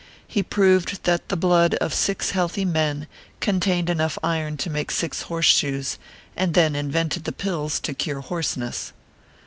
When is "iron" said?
4.23-4.57